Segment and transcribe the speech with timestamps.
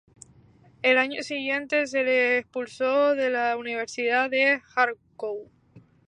[0.81, 5.45] Al año siguiente, se le expulsó de la Universidad de Járkov.